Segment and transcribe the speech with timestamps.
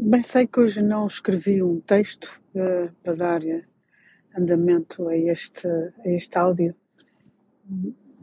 [0.00, 3.40] Bem, sei que hoje não escrevi um texto eh, para dar
[4.32, 6.72] andamento a este, a este áudio,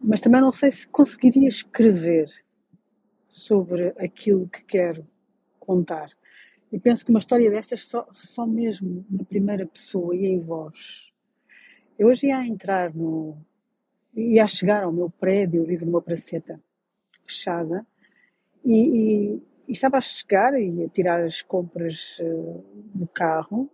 [0.00, 2.30] mas também não sei se conseguiria escrever
[3.28, 5.04] sobre aquilo que quero
[5.58, 6.10] contar.
[6.70, 11.12] E penso que uma história destas só, só mesmo na primeira pessoa e em voz.
[11.98, 13.36] Eu hoje ia entrar no.
[14.14, 16.62] ia chegar ao meu prédio, vivo numa praceta
[17.24, 17.84] fechada,
[18.64, 22.64] e, e, e estava a chegar e a tirar as compras uh,
[22.94, 23.70] do carro,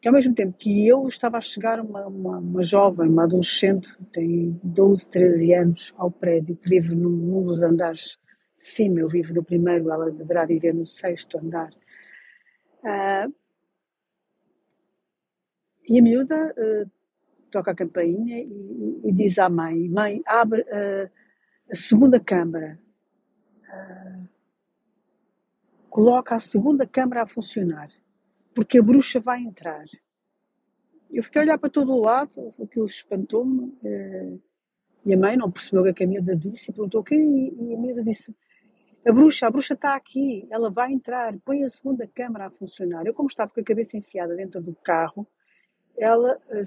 [0.00, 3.88] que ao mesmo tempo que eu estava a chegar uma, uma, uma, jovem, uma adolescente,
[4.12, 8.18] tem 12, 13 anos, ao prédio, que vive num, num dos andares
[8.58, 11.70] de cima, eu vivo no primeiro, ela deverá viver no sexto andar.
[12.82, 13.32] Uh,
[15.88, 16.90] e a miúda uh,
[17.50, 21.10] toca a campainha e, e, diz à mãe, mãe, abre uh,
[21.70, 22.78] a segunda câmara
[25.92, 27.90] coloca a segunda câmara a funcionar,
[28.54, 29.84] porque a bruxa vai entrar.
[31.10, 34.38] Eu fiquei a olhar para todo o lado, aquilo espantou-me, eh,
[35.04, 37.74] e a mãe não percebeu o que a miúda disse e perguntou o quê, e
[37.74, 38.34] a miúda disse,
[39.06, 43.06] a bruxa, a bruxa está aqui, ela vai entrar, põe a segunda câmara a funcionar.
[43.06, 45.26] Eu, como estava com a cabeça enfiada dentro do carro,
[45.98, 46.62] ela eh,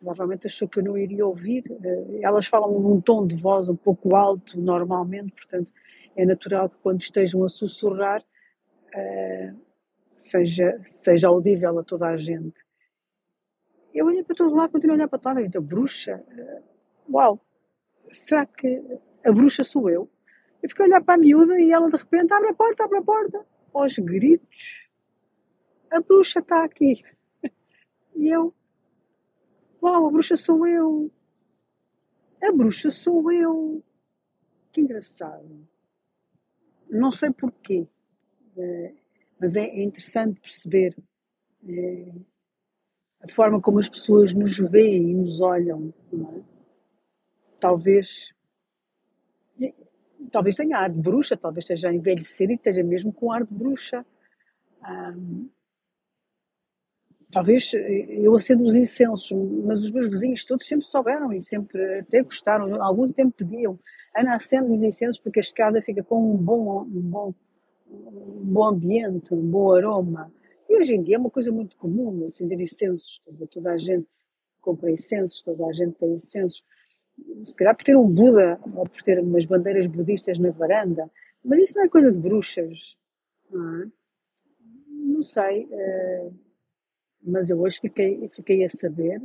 [0.00, 1.62] provavelmente achou que eu não iria ouvir.
[1.70, 5.72] Eh, elas falam num tom de voz um pouco alto, normalmente, portanto,
[6.16, 8.24] é natural que quando estejam a sussurrar,
[10.16, 12.58] seja, seja audível a toda a gente.
[13.94, 15.56] Eu olhei para todo lado, continuo a olhar para a gente.
[15.56, 16.22] A bruxa?
[16.28, 17.40] Uh, uau!
[18.10, 18.82] Será que
[19.24, 20.10] a bruxa sou eu?
[20.62, 22.98] Eu fiquei a olhar para a miúda e ela de repente abre a porta, abre
[22.98, 23.46] a porta.
[23.72, 24.88] Aos gritos.
[25.90, 27.02] A bruxa está aqui.
[28.18, 28.54] E eu,
[29.82, 31.12] uau, a bruxa sou eu.
[32.42, 33.84] A bruxa sou eu.
[34.72, 35.68] Que engraçado.
[36.88, 37.86] Não sei porquê.
[38.56, 38.92] Eh,
[39.38, 40.96] mas é, é interessante perceber
[41.68, 42.12] é,
[43.20, 45.92] a forma como as pessoas nos veem e nos olham.
[46.12, 46.40] É?
[47.60, 48.34] Talvez
[50.30, 53.54] talvez tenha ar de bruxa, talvez esteja a envelhecer e esteja mesmo com ar de
[53.54, 54.04] bruxa.
[57.30, 59.30] talvez eu acendo os incensos,
[59.64, 62.82] mas os meus vizinhos todos sempre souberam e sempre até gostaram.
[62.82, 63.78] Alguns me pediam,
[64.16, 67.34] Ana, acende os incensos porque a escada fica com um bom, um bom
[67.90, 70.32] um bom ambiente, um bom aroma.
[70.68, 74.26] E hoje em dia é uma coisa muito comum acender incensos, toda a gente
[74.60, 76.64] compra incensos, toda a gente tem incensos.
[77.44, 81.10] Se calhar por ter um Buda ou por ter umas bandeiras budistas na varanda,
[81.44, 82.96] mas isso não é coisa de bruxas,
[83.50, 83.90] não é?
[84.88, 86.30] Não sei, eh,
[87.22, 89.22] mas eu hoje fiquei, fiquei a saber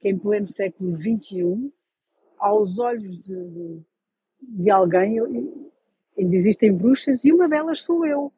[0.00, 1.72] que em pleno século XXI,
[2.38, 3.82] aos olhos de,
[4.40, 5.20] de alguém,
[6.18, 8.32] ainda existem bruxas e uma delas sou eu.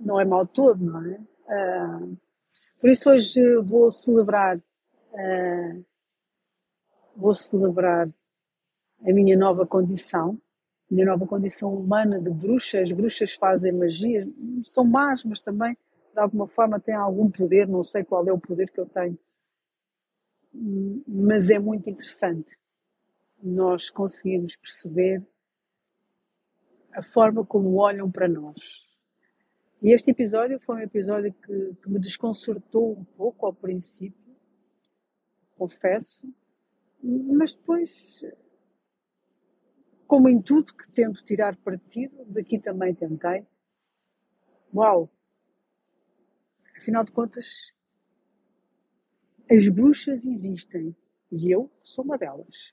[0.00, 1.20] Não é mal todo, não é?
[1.46, 2.16] Uh,
[2.80, 5.84] por isso hoje vou celebrar, uh,
[7.16, 8.08] vou celebrar
[9.02, 10.38] a minha nova condição,
[10.90, 12.80] a minha nova condição humana de bruxa.
[12.80, 14.28] As bruxas fazem magia,
[14.64, 15.76] são más, mas também
[16.12, 19.18] de alguma forma têm algum poder, não sei qual é o poder que eu tenho.
[21.06, 22.56] Mas é muito interessante
[23.42, 25.22] nós conseguirmos perceber
[26.94, 28.56] a forma como olham para nós.
[29.82, 34.34] E este episódio foi um episódio que, que me desconcertou um pouco ao princípio,
[35.56, 36.32] confesso,
[37.02, 38.24] mas depois,
[40.06, 43.46] como em tudo que tento tirar partido, daqui também tentei.
[44.74, 45.10] Uau!
[46.76, 47.72] Afinal de contas,
[49.50, 50.96] as bruxas existem
[51.30, 52.72] e eu sou uma delas.